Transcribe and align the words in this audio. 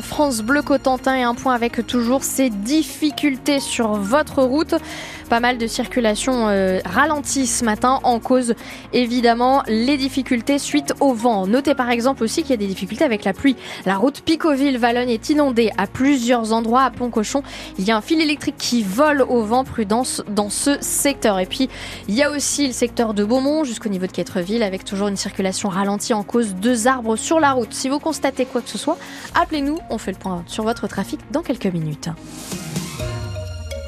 France 0.00 0.42
Bleu 0.42 0.62
Cotentin 0.62 1.16
et 1.16 1.22
un 1.24 1.34
point 1.34 1.56
avec 1.56 1.84
toujours 1.88 2.22
ces 2.22 2.50
difficultés 2.50 3.58
sur 3.58 3.94
votre 3.94 4.40
route. 4.40 4.76
Pas 5.32 5.40
mal 5.40 5.56
de 5.56 5.66
circulation 5.66 6.48
euh, 6.48 6.80
ralentie 6.84 7.46
ce 7.46 7.64
matin 7.64 8.00
en 8.02 8.20
cause 8.20 8.52
évidemment 8.92 9.62
les 9.66 9.96
difficultés 9.96 10.58
suite 10.58 10.92
au 11.00 11.14
vent. 11.14 11.46
Notez 11.46 11.74
par 11.74 11.88
exemple 11.88 12.22
aussi 12.22 12.42
qu'il 12.42 12.50
y 12.50 12.52
a 12.52 12.58
des 12.58 12.66
difficultés 12.66 13.06
avec 13.06 13.24
la 13.24 13.32
pluie. 13.32 13.56
La 13.86 13.96
route 13.96 14.20
Picoville-Valognes 14.20 15.08
est 15.08 15.30
inondée 15.30 15.70
à 15.78 15.86
plusieurs 15.86 16.52
endroits 16.52 16.82
à 16.82 16.90
Pont-Cochon. 16.90 17.42
Il 17.78 17.86
y 17.86 17.92
a 17.92 17.96
un 17.96 18.02
fil 18.02 18.20
électrique 18.20 18.56
qui 18.58 18.82
vole 18.82 19.22
au 19.22 19.42
vent, 19.42 19.64
prudence 19.64 20.22
dans 20.28 20.50
ce 20.50 20.76
secteur. 20.82 21.38
Et 21.38 21.46
puis 21.46 21.70
il 22.08 22.14
y 22.14 22.22
a 22.22 22.30
aussi 22.30 22.66
le 22.66 22.74
secteur 22.74 23.14
de 23.14 23.24
Beaumont 23.24 23.64
jusqu'au 23.64 23.88
niveau 23.88 24.06
de 24.06 24.12
Quattreville 24.12 24.62
avec 24.62 24.84
toujours 24.84 25.08
une 25.08 25.16
circulation 25.16 25.70
ralentie 25.70 26.12
en 26.12 26.24
cause 26.24 26.56
deux 26.56 26.88
arbres 26.88 27.16
sur 27.16 27.40
la 27.40 27.52
route. 27.52 27.72
Si 27.72 27.88
vous 27.88 28.00
constatez 28.00 28.44
quoi 28.44 28.60
que 28.60 28.68
ce 28.68 28.76
soit, 28.76 28.98
appelez-nous 29.34 29.78
on 29.88 29.96
fait 29.96 30.12
le 30.12 30.18
point 30.18 30.44
sur 30.46 30.64
votre 30.64 30.88
trafic 30.88 31.20
dans 31.30 31.40
quelques 31.40 31.72
minutes. 31.72 32.10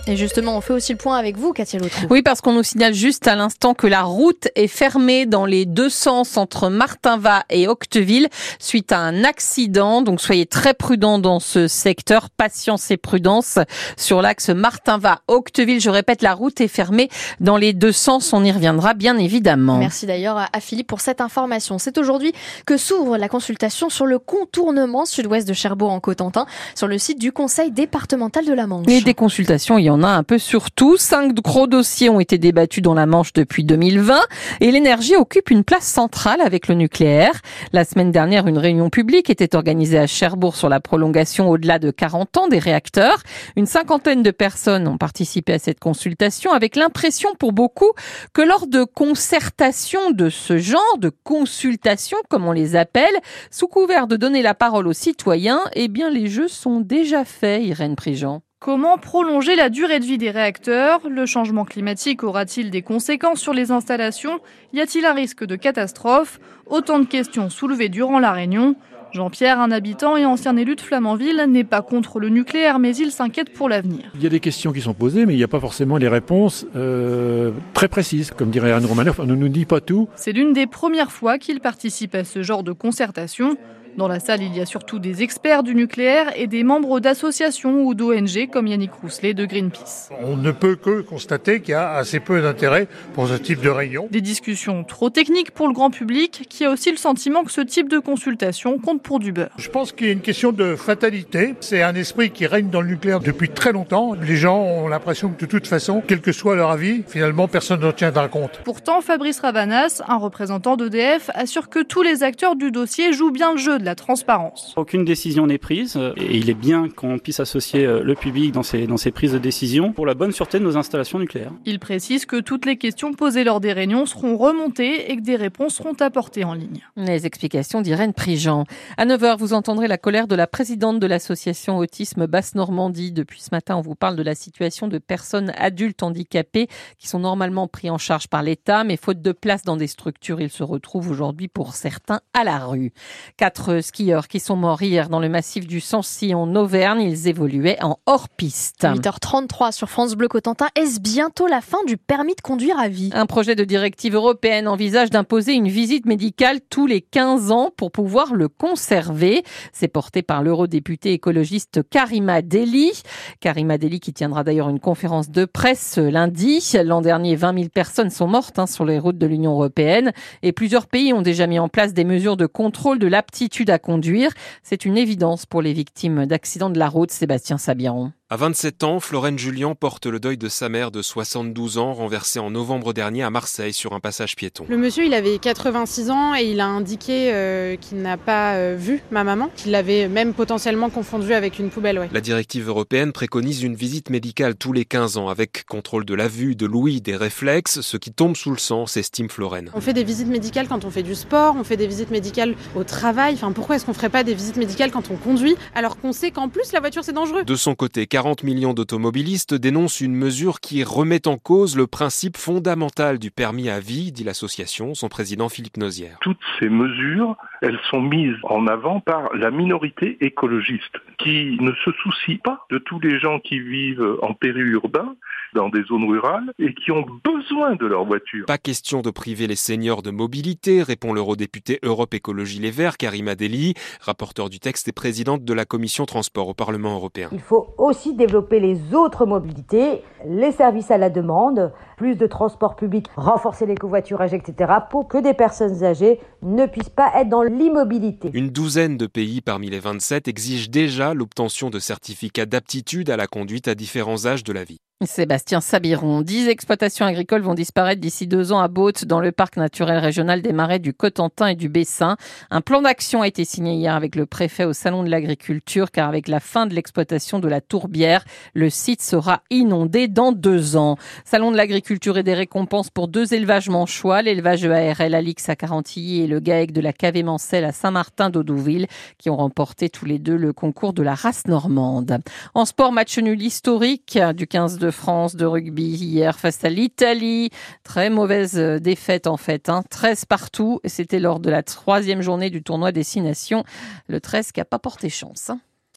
Et 0.06 0.16
justement, 0.16 0.56
on 0.56 0.60
fait 0.60 0.74
aussi 0.74 0.92
le 0.92 0.98
point 0.98 1.16
avec 1.16 1.38
vous, 1.38 1.52
Katia 1.52 1.78
Lautrou. 1.78 2.06
Oui, 2.10 2.20
parce 2.20 2.42
qu'on 2.42 2.52
nous 2.52 2.62
signale 2.62 2.92
juste 2.92 3.26
à 3.26 3.36
l'instant 3.36 3.72
que 3.72 3.86
la 3.86 4.02
route 4.02 4.48
est 4.54 4.68
fermée 4.68 5.24
dans 5.24 5.46
les 5.46 5.64
deux 5.64 5.88
sens 5.88 6.36
entre 6.36 6.68
Martinva 6.68 7.44
et 7.48 7.68
Octeville 7.68 8.28
suite 8.58 8.92
à 8.92 8.98
un 8.98 9.24
accident. 9.24 10.02
Donc 10.02 10.20
soyez 10.20 10.44
très 10.44 10.74
prudents 10.74 11.18
dans 11.18 11.40
ce 11.40 11.68
secteur. 11.68 12.28
Patience 12.28 12.90
et 12.90 12.98
prudence 12.98 13.58
sur 13.96 14.20
l'axe 14.20 14.50
Martinva-Octeville. 14.50 15.80
Je 15.80 15.88
répète, 15.88 16.20
la 16.20 16.34
route 16.34 16.60
est 16.60 16.68
fermée 16.68 17.08
dans 17.40 17.56
les 17.56 17.72
deux 17.72 17.92
sens. 17.92 18.34
On 18.34 18.44
y 18.44 18.52
reviendra 18.52 18.92
bien 18.92 19.16
évidemment. 19.16 19.78
Merci 19.78 20.04
d'ailleurs 20.04 20.36
à 20.52 20.60
Philippe 20.60 20.86
pour 20.86 21.00
cette 21.00 21.22
information. 21.22 21.78
C'est 21.78 21.96
aujourd'hui 21.96 22.32
que 22.66 22.76
s'ouvre 22.76 23.16
la 23.16 23.28
consultation 23.28 23.88
sur 23.88 24.04
le 24.04 24.18
contournement 24.18 25.06
sud-ouest 25.06 25.48
de 25.48 25.54
Cherbourg 25.54 25.92
en 25.92 26.00
Cotentin 26.00 26.44
sur 26.74 26.88
le 26.88 26.98
site 26.98 27.18
du 27.18 27.32
Conseil 27.32 27.70
départemental 27.70 28.44
de 28.44 28.52
la 28.52 28.66
Manche. 28.66 28.86
Et 28.88 29.00
des 29.00 29.14
consultations, 29.14 29.78
il 29.78 29.84
y 29.84 29.93
en 29.94 30.02
a 30.02 30.08
un 30.08 30.24
peu 30.24 30.38
sur 30.38 30.72
tout. 30.72 30.96
Cinq 30.96 31.34
gros 31.34 31.68
dossiers 31.68 32.10
ont 32.10 32.18
été 32.18 32.36
débattus 32.36 32.82
dans 32.82 32.94
la 32.94 33.06
Manche 33.06 33.32
depuis 33.32 33.62
2020 33.62 34.20
et 34.60 34.72
l'énergie 34.72 35.14
occupe 35.14 35.50
une 35.50 35.62
place 35.62 35.86
centrale 35.86 36.40
avec 36.40 36.66
le 36.66 36.74
nucléaire. 36.74 37.40
La 37.72 37.84
semaine 37.84 38.10
dernière, 38.10 38.48
une 38.48 38.58
réunion 38.58 38.90
publique 38.90 39.30
était 39.30 39.54
organisée 39.54 39.98
à 39.98 40.08
Cherbourg 40.08 40.56
sur 40.56 40.68
la 40.68 40.80
prolongation 40.80 41.48
au-delà 41.48 41.78
de 41.78 41.92
40 41.92 42.36
ans 42.36 42.48
des 42.48 42.58
réacteurs. 42.58 43.22
Une 43.54 43.66
cinquantaine 43.66 44.24
de 44.24 44.32
personnes 44.32 44.88
ont 44.88 44.98
participé 44.98 45.52
à 45.52 45.58
cette 45.60 45.78
consultation 45.78 46.52
avec 46.52 46.74
l'impression 46.74 47.30
pour 47.38 47.52
beaucoup 47.52 47.92
que 48.32 48.42
lors 48.42 48.66
de 48.66 48.82
concertations 48.82 50.10
de 50.10 50.28
ce 50.28 50.58
genre, 50.58 50.98
de 50.98 51.12
consultations 51.22 52.18
comme 52.28 52.46
on 52.46 52.52
les 52.52 52.74
appelle, 52.74 53.04
sous 53.52 53.68
couvert 53.68 54.08
de 54.08 54.16
donner 54.16 54.42
la 54.42 54.54
parole 54.54 54.88
aux 54.88 54.92
citoyens, 54.92 55.60
eh 55.74 55.86
bien 55.86 56.10
les 56.10 56.26
jeux 56.26 56.48
sont 56.48 56.80
déjà 56.80 57.24
faits, 57.24 57.62
Irène 57.62 57.94
Prigent. 57.94 58.43
Comment 58.64 58.96
prolonger 58.96 59.56
la 59.56 59.68
durée 59.68 60.00
de 60.00 60.06
vie 60.06 60.16
des 60.16 60.30
réacteurs? 60.30 61.02
Le 61.06 61.26
changement 61.26 61.66
climatique 61.66 62.24
aura-t-il 62.24 62.70
des 62.70 62.80
conséquences 62.80 63.38
sur 63.38 63.52
les 63.52 63.72
installations? 63.72 64.40
Y 64.72 64.80
a-t-il 64.80 65.04
un 65.04 65.12
risque 65.12 65.44
de 65.44 65.54
catastrophe? 65.54 66.40
Autant 66.64 66.98
de 66.98 67.04
questions 67.04 67.50
soulevées 67.50 67.90
durant 67.90 68.18
la 68.20 68.32
réunion. 68.32 68.74
Jean-Pierre, 69.12 69.60
un 69.60 69.70
habitant 69.70 70.16
et 70.16 70.24
ancien 70.24 70.56
élu 70.56 70.76
de 70.76 70.80
Flamanville, 70.80 71.44
n'est 71.46 71.62
pas 71.62 71.82
contre 71.82 72.18
le 72.20 72.30
nucléaire, 72.30 72.78
mais 72.78 72.96
il 72.96 73.12
s'inquiète 73.12 73.52
pour 73.52 73.68
l'avenir. 73.68 74.10
Il 74.14 74.22
y 74.22 74.26
a 74.26 74.30
des 74.30 74.40
questions 74.40 74.72
qui 74.72 74.80
sont 74.80 74.94
posées, 74.94 75.26
mais 75.26 75.34
il 75.34 75.36
n'y 75.36 75.44
a 75.44 75.48
pas 75.48 75.60
forcément 75.60 75.98
les 75.98 76.08
réponses 76.08 76.64
euh, 76.74 77.50
très 77.74 77.88
précises. 77.88 78.30
Comme 78.30 78.48
dirait 78.48 78.72
Anne 78.72 78.86
Romanoff, 78.86 79.18
on 79.18 79.26
ne 79.26 79.34
nous 79.34 79.50
dit 79.50 79.66
pas 79.66 79.82
tout. 79.82 80.08
C'est 80.16 80.32
l'une 80.32 80.54
des 80.54 80.66
premières 80.66 81.12
fois 81.12 81.36
qu'il 81.36 81.60
participe 81.60 82.14
à 82.14 82.24
ce 82.24 82.42
genre 82.42 82.62
de 82.62 82.72
concertation. 82.72 83.58
Dans 83.96 84.08
la 84.08 84.18
salle, 84.18 84.42
il 84.42 84.56
y 84.56 84.60
a 84.60 84.66
surtout 84.66 84.98
des 84.98 85.22
experts 85.22 85.62
du 85.62 85.72
nucléaire 85.72 86.32
et 86.34 86.48
des 86.48 86.64
membres 86.64 86.98
d'associations 86.98 87.84
ou 87.84 87.94
d'ONG 87.94 88.48
comme 88.50 88.66
Yannick 88.66 88.90
Rousselet 89.00 89.34
de 89.34 89.46
Greenpeace. 89.46 90.08
On 90.20 90.36
ne 90.36 90.50
peut 90.50 90.74
que 90.74 91.00
constater 91.00 91.60
qu'il 91.60 91.72
y 91.72 91.74
a 91.74 91.92
assez 91.92 92.18
peu 92.18 92.42
d'intérêt 92.42 92.88
pour 93.14 93.28
ce 93.28 93.34
type 93.34 93.60
de 93.60 93.68
réunion. 93.68 94.08
Des 94.10 94.20
discussions 94.20 94.82
trop 94.82 95.10
techniques 95.10 95.52
pour 95.52 95.68
le 95.68 95.74
grand 95.74 95.90
public 95.90 96.46
qui 96.50 96.64
a 96.64 96.70
aussi 96.70 96.90
le 96.90 96.96
sentiment 96.96 97.44
que 97.44 97.52
ce 97.52 97.60
type 97.60 97.88
de 97.88 98.00
consultation 98.00 98.78
compte 98.78 99.00
pour 99.00 99.20
du 99.20 99.30
beurre. 99.30 99.50
Je 99.58 99.68
pense 99.68 99.92
qu'il 99.92 100.08
y 100.08 100.10
a 100.10 100.12
une 100.12 100.22
question 100.22 100.50
de 100.50 100.74
fatalité. 100.74 101.54
C'est 101.60 101.82
un 101.82 101.94
esprit 101.94 102.30
qui 102.30 102.48
règne 102.48 102.70
dans 102.70 102.80
le 102.80 102.88
nucléaire 102.88 103.20
depuis 103.20 103.48
très 103.48 103.70
longtemps. 103.70 104.14
Les 104.14 104.36
gens 104.36 104.60
ont 104.60 104.88
l'impression 104.88 105.28
que 105.28 105.40
de 105.40 105.46
toute 105.46 105.68
façon, 105.68 106.02
quel 106.04 106.20
que 106.20 106.32
soit 106.32 106.56
leur 106.56 106.70
avis, 106.70 107.04
finalement 107.06 107.46
personne 107.46 107.80
n'en 107.80 107.92
tiendra 107.92 108.26
compte. 108.26 108.60
Pourtant, 108.64 109.02
Fabrice 109.02 109.38
Ravanas, 109.38 110.02
un 110.08 110.16
représentant 110.16 110.76
d'EDF, 110.76 111.30
assure 111.34 111.68
que 111.68 111.80
tous 111.80 112.02
les 112.02 112.24
acteurs 112.24 112.56
du 112.56 112.72
dossier 112.72 113.12
jouent 113.12 113.30
bien 113.30 113.52
le 113.52 113.58
jeu 113.58 113.78
la 113.84 113.94
transparence. 113.94 114.74
Aucune 114.76 115.04
décision 115.04 115.46
n'est 115.46 115.58
prise 115.58 115.96
euh, 115.96 116.12
et 116.16 116.36
il 116.36 116.50
est 116.50 116.54
bien 116.54 116.88
qu'on 116.88 117.18
puisse 117.18 117.40
associer 117.40 117.86
euh, 117.86 118.02
le 118.02 118.14
public 118.14 118.52
dans 118.52 118.62
ces, 118.62 118.86
dans 118.86 118.96
ces 118.96 119.10
prises 119.10 119.32
de 119.32 119.38
décision 119.38 119.92
pour 119.92 120.06
la 120.06 120.14
bonne 120.14 120.32
sûreté 120.32 120.58
de 120.58 120.64
nos 120.64 120.76
installations 120.76 121.18
nucléaires. 121.18 121.52
Il 121.64 121.78
précise 121.78 122.26
que 122.26 122.40
toutes 122.40 122.66
les 122.66 122.76
questions 122.76 123.12
posées 123.12 123.44
lors 123.44 123.60
des 123.60 123.72
réunions 123.72 124.06
seront 124.06 124.36
remontées 124.36 125.10
et 125.10 125.16
que 125.16 125.22
des 125.22 125.36
réponses 125.36 125.74
seront 125.74 125.94
apportées 126.00 126.44
en 126.44 126.54
ligne. 126.54 126.80
Les 126.96 127.26
explications 127.26 127.80
d'Irène 127.80 128.12
Prigent. 128.12 128.64
À 128.96 129.06
9h, 129.06 129.38
vous 129.38 129.52
entendrez 129.52 129.88
la 129.88 129.98
colère 129.98 130.26
de 130.26 130.34
la 130.34 130.46
présidente 130.46 131.00
de 131.00 131.06
l'association 131.06 131.78
Autisme 131.78 132.26
Basse-Normandie. 132.26 133.12
Depuis 133.12 133.40
ce 133.40 133.48
matin, 133.52 133.76
on 133.76 133.80
vous 133.80 133.94
parle 133.94 134.16
de 134.16 134.22
la 134.22 134.34
situation 134.34 134.88
de 134.88 134.98
personnes 134.98 135.52
adultes 135.56 136.02
handicapées 136.02 136.68
qui 136.98 137.08
sont 137.08 137.20
normalement 137.20 137.68
pris 137.68 137.90
en 137.90 137.98
charge 137.98 138.28
par 138.28 138.42
l'État, 138.42 138.84
mais 138.84 138.96
faute 138.96 139.22
de 139.22 139.32
place 139.32 139.62
dans 139.62 139.76
des 139.76 139.86
structures, 139.86 140.40
ils 140.40 140.50
se 140.50 140.62
retrouvent 140.62 141.10
aujourd'hui 141.10 141.48
pour 141.48 141.74
certains 141.74 142.20
à 142.32 142.44
la 142.44 142.58
rue. 142.58 142.92
Quatre 143.36 143.73
skieurs 143.80 144.28
qui 144.28 144.40
sont 144.40 144.56
morts 144.56 144.82
hier 144.82 145.08
dans 145.08 145.20
le 145.20 145.28
massif 145.28 145.66
du 145.66 145.80
Sancy 145.80 146.34
en 146.34 146.54
Auvergne. 146.54 147.02
Ils 147.02 147.28
évoluaient 147.28 147.82
en 147.82 147.98
hors-piste. 148.06 148.84
8h33 148.84 149.72
sur 149.72 149.88
France 149.88 150.14
Bleu 150.14 150.28
Cotentin. 150.28 150.68
Est-ce 150.76 151.00
bientôt 151.00 151.46
la 151.46 151.60
fin 151.60 151.78
du 151.86 151.96
permis 151.96 152.34
de 152.34 152.40
conduire 152.40 152.78
à 152.78 152.88
vie? 152.88 153.10
Un 153.12 153.26
projet 153.26 153.54
de 153.54 153.64
directive 153.64 154.14
européenne 154.14 154.68
envisage 154.68 155.10
d'imposer 155.10 155.52
une 155.52 155.68
visite 155.68 156.06
médicale 156.06 156.60
tous 156.68 156.86
les 156.86 157.00
15 157.00 157.50
ans 157.50 157.70
pour 157.76 157.90
pouvoir 157.90 158.34
le 158.34 158.48
conserver. 158.48 159.44
C'est 159.72 159.88
porté 159.88 160.22
par 160.22 160.42
l'eurodéputé 160.42 161.12
écologiste 161.12 161.80
Karima 161.88 162.42
Deli. 162.42 162.92
Karima 163.40 163.78
Deli 163.78 164.00
qui 164.00 164.12
tiendra 164.12 164.44
d'ailleurs 164.44 164.68
une 164.68 164.80
conférence 164.80 165.30
de 165.30 165.44
presse 165.44 165.98
lundi. 165.98 166.62
L'an 166.84 167.00
dernier, 167.00 167.36
20 167.36 167.54
000 167.54 167.68
personnes 167.68 168.10
sont 168.10 168.26
mortes 168.26 168.58
hein, 168.58 168.66
sur 168.66 168.84
les 168.84 168.98
routes 168.98 169.18
de 169.18 169.26
l'Union 169.26 169.52
européenne 169.52 170.12
et 170.42 170.52
plusieurs 170.52 170.86
pays 170.86 171.12
ont 171.12 171.22
déjà 171.22 171.46
mis 171.46 171.58
en 171.58 171.68
place 171.68 171.94
des 171.94 172.04
mesures 172.04 172.36
de 172.36 172.46
contrôle 172.46 172.98
de 172.98 173.06
l'aptitude 173.06 173.63
à 173.70 173.78
conduire. 173.78 174.30
C'est 174.62 174.84
une 174.84 174.96
évidence 174.96 175.46
pour 175.46 175.62
les 175.62 175.72
victimes 175.72 176.26
d'accidents 176.26 176.70
de 176.70 176.78
la 176.78 176.88
route, 176.88 177.10
Sébastien 177.10 177.58
Sabiron. 177.58 178.12
À 178.34 178.36
27 178.36 178.82
ans, 178.82 178.98
Florène 178.98 179.38
Julien 179.38 179.76
porte 179.76 180.06
le 180.06 180.18
deuil 180.18 180.36
de 180.36 180.48
sa 180.48 180.68
mère 180.68 180.90
de 180.90 181.02
72 181.02 181.78
ans, 181.78 181.92
renversée 181.92 182.40
en 182.40 182.50
novembre 182.50 182.92
dernier 182.92 183.22
à 183.22 183.30
Marseille 183.30 183.72
sur 183.72 183.92
un 183.92 184.00
passage 184.00 184.34
piéton. 184.34 184.66
Le 184.68 184.76
monsieur, 184.76 185.04
il 185.04 185.14
avait 185.14 185.38
86 185.38 186.10
ans 186.10 186.34
et 186.34 186.42
il 186.42 186.58
a 186.58 186.66
indiqué 186.66 187.32
euh, 187.32 187.76
qu'il 187.76 187.98
n'a 187.98 188.16
pas 188.16 188.54
euh, 188.56 188.74
vu 188.76 189.02
ma 189.12 189.22
maman, 189.22 189.52
qu'il 189.54 189.70
l'avait 189.70 190.08
même 190.08 190.34
potentiellement 190.34 190.90
confondue 190.90 191.32
avec 191.32 191.60
une 191.60 191.70
poubelle. 191.70 192.00
Ouais. 192.00 192.08
La 192.12 192.20
directive 192.20 192.66
européenne 192.66 193.12
préconise 193.12 193.62
une 193.62 193.76
visite 193.76 194.10
médicale 194.10 194.56
tous 194.56 194.72
les 194.72 194.84
15 194.84 195.16
ans, 195.16 195.28
avec 195.28 195.64
contrôle 195.66 196.04
de 196.04 196.14
la 196.14 196.26
vue, 196.26 196.56
de 196.56 196.66
l'ouïe, 196.66 197.00
des 197.00 197.14
réflexes, 197.14 197.82
ce 197.82 197.96
qui 197.96 198.10
tombe 198.10 198.34
sous 198.34 198.50
le 198.50 198.58
sens, 198.58 198.96
estime 198.96 199.30
Florène. 199.30 199.70
On 199.74 199.80
fait 199.80 199.92
des 199.92 200.02
visites 200.02 200.26
médicales 200.26 200.66
quand 200.66 200.84
on 200.84 200.90
fait 200.90 201.04
du 201.04 201.14
sport, 201.14 201.54
on 201.56 201.62
fait 201.62 201.76
des 201.76 201.86
visites 201.86 202.10
médicales 202.10 202.56
au 202.74 202.82
travail. 202.82 203.34
Enfin, 203.34 203.52
pourquoi 203.52 203.76
est-ce 203.76 203.86
qu'on 203.86 203.94
ferait 203.94 204.08
pas 204.08 204.24
des 204.24 204.34
visites 204.34 204.56
médicales 204.56 204.90
quand 204.90 205.12
on 205.12 205.16
conduit, 205.16 205.54
alors 205.76 205.98
qu'on 205.98 206.10
sait 206.10 206.32
qu'en 206.32 206.48
plus 206.48 206.72
la 206.72 206.80
voiture 206.80 207.04
c'est 207.04 207.12
dangereux? 207.12 207.44
De 207.44 207.54
son 207.54 207.76
côté, 207.76 208.08
40 208.24 208.42
millions 208.42 208.72
d'automobilistes 208.72 209.52
dénoncent 209.52 210.00
une 210.00 210.14
mesure 210.14 210.60
qui 210.60 210.82
remet 210.82 211.28
en 211.28 211.36
cause 211.36 211.76
le 211.76 211.86
principe 211.86 212.38
fondamental 212.38 213.18
du 213.18 213.30
permis 213.30 213.68
à 213.68 213.80
vie, 213.80 214.12
dit 214.12 214.24
l'association, 214.24 214.94
son 214.94 215.10
président 215.10 215.50
Philippe 215.50 215.76
Nozière. 215.76 216.16
Toutes 216.22 216.40
ces 216.58 216.70
mesures, 216.70 217.36
elles 217.60 217.78
sont 217.90 218.00
mises 218.00 218.38
en 218.44 218.66
avant 218.66 219.00
par 219.00 219.28
la 219.34 219.50
minorité 219.50 220.16
écologiste 220.22 220.96
qui 221.18 221.58
ne 221.60 221.72
se 221.84 221.90
soucie 222.02 222.36
pas 222.36 222.64
de 222.70 222.78
tous 222.78 222.98
les 222.98 223.20
gens 223.20 223.40
qui 223.40 223.60
vivent 223.60 224.16
en 224.22 224.32
périurbain, 224.32 225.16
dans 225.54 225.68
des 225.68 225.82
zones 225.84 226.04
rurales 226.04 226.52
et 226.58 226.74
qui 226.74 226.90
ont 226.90 227.06
besoin 227.24 227.76
de 227.76 227.86
leur 227.86 228.04
voiture. 228.04 228.46
Pas 228.46 228.58
question 228.58 229.00
de 229.00 229.10
priver 229.10 229.46
les 229.46 229.56
seniors 229.56 230.02
de 230.02 230.10
mobilité, 230.10 230.82
répond 230.82 231.12
l'eurodéputé 231.12 231.78
Europe 231.82 232.14
Écologie 232.14 232.58
Les 232.58 232.70
Verts, 232.70 232.96
Karima 232.96 233.34
Deli, 233.34 233.74
rapporteur 234.00 234.50
du 234.50 234.58
texte 234.58 234.88
et 234.88 234.92
présidente 234.92 235.44
de 235.44 235.52
la 235.52 235.64
commission 235.64 236.04
transport 236.04 236.48
au 236.48 236.54
Parlement 236.54 236.94
européen. 236.94 237.28
Il 237.32 237.40
faut 237.40 237.74
aussi 237.78 238.14
développer 238.14 238.60
les 238.60 238.94
autres 238.94 239.26
mobilités, 239.26 240.02
les 240.26 240.52
services 240.52 240.90
à 240.90 240.98
la 240.98 241.10
demande, 241.10 241.72
plus 241.96 242.16
de 242.16 242.26
transport 242.26 242.76
public, 242.76 243.06
renforcer 243.16 243.66
les 243.66 243.76
covoiturages, 243.76 244.34
etc., 244.34 244.72
pour 244.90 245.08
que 245.08 245.18
des 245.18 245.34
personnes 245.34 245.84
âgées 245.84 246.20
ne 246.42 246.66
puissent 246.66 246.88
pas 246.88 247.12
être 247.16 247.28
dans 247.28 247.42
l'immobilité. 247.42 248.30
Une 248.34 248.50
douzaine 248.50 248.96
de 248.96 249.06
pays 249.06 249.40
parmi 249.40 249.70
les 249.70 249.78
27 249.78 250.28
exigent 250.28 250.70
déjà 250.70 251.14
l'obtention 251.14 251.70
de 251.70 251.78
certificats 251.78 252.46
d'aptitude 252.46 253.10
à 253.10 253.16
la 253.16 253.26
conduite 253.26 253.68
à 253.68 253.74
différents 253.74 254.26
âges 254.26 254.44
de 254.44 254.52
la 254.52 254.64
vie. 254.64 254.80
Sébastien 255.06 255.60
Sabiron. 255.60 256.20
Dix 256.20 256.48
exploitations 256.48 257.06
agricoles 257.06 257.42
vont 257.42 257.54
disparaître 257.54 258.00
d'ici 258.00 258.26
deux 258.26 258.52
ans 258.52 258.60
à 258.60 258.68
Baute, 258.68 259.04
dans 259.04 259.20
le 259.20 259.32
parc 259.32 259.56
naturel 259.56 259.98
régional 259.98 260.42
des 260.42 260.52
marais 260.52 260.78
du 260.78 260.94
Cotentin 260.94 261.48
et 261.48 261.54
du 261.54 261.68
Bessin. 261.68 262.16
Un 262.50 262.60
plan 262.60 262.82
d'action 262.82 263.22
a 263.22 263.28
été 263.28 263.44
signé 263.44 263.74
hier 263.74 263.94
avec 263.94 264.16
le 264.16 264.26
préfet 264.26 264.64
au 264.64 264.72
Salon 264.72 265.02
de 265.02 265.10
l'agriculture, 265.10 265.90
car 265.90 266.08
avec 266.08 266.28
la 266.28 266.40
fin 266.40 266.66
de 266.66 266.74
l'exploitation 266.74 267.38
de 267.38 267.48
la 267.48 267.60
tourbière, 267.60 268.24
le 268.54 268.70
site 268.70 269.02
sera 269.02 269.42
inondé 269.50 270.08
dans 270.08 270.32
deux 270.32 270.76
ans. 270.76 270.96
Salon 271.24 271.52
de 271.52 271.56
l'agriculture 271.56 272.18
et 272.18 272.22
des 272.22 272.34
récompenses 272.34 272.90
pour 272.90 273.08
deux 273.08 273.34
élevages 273.34 273.68
manchois, 273.68 274.22
l'élevage 274.22 274.64
ARL 274.64 275.14
Alix 275.14 275.48
à 275.48 275.56
Carantilly 275.56 276.22
et 276.22 276.26
le 276.26 276.40
GAEC 276.40 276.72
de 276.72 276.80
la 276.80 276.92
Cavé-Mancel 276.92 277.64
à 277.64 277.72
Saint-Martin 277.72 278.30
d'Audouville, 278.30 278.86
qui 279.18 279.30
ont 279.30 279.36
remporté 279.36 279.88
tous 279.88 280.04
les 280.04 280.18
deux 280.18 280.36
le 280.36 280.52
concours 280.52 280.92
de 280.92 281.02
la 281.02 281.14
race 281.14 281.46
normande. 281.46 282.18
En 282.54 282.64
sport, 282.64 282.92
match 282.92 283.18
nul 283.18 283.42
historique 283.42 284.18
du 284.34 284.46
15 284.46 284.78
de 284.78 284.90
France 284.94 285.36
de 285.36 285.44
rugby 285.44 285.84
hier 285.84 286.38
face 286.38 286.64
à 286.64 286.70
l'Italie. 286.70 287.50
Très 287.82 288.10
mauvaise 288.10 288.58
euh, 288.58 288.78
défaite 288.78 289.26
en 289.26 289.36
fait, 289.36 289.68
hein. 289.68 289.82
13 289.90 290.24
partout. 290.24 290.80
C'était 290.84 291.20
lors 291.20 291.40
de 291.40 291.50
la 291.50 291.62
troisième 291.62 292.22
journée 292.22 292.50
du 292.50 292.62
tournoi 292.62 292.92
Destination. 292.92 293.64
Le 294.08 294.20
13 294.20 294.52
qui 294.52 294.60
n'a 294.60 294.64
pas 294.64 294.78
porté 294.78 295.08
chance. 295.08 295.50
Hein. 295.50 295.60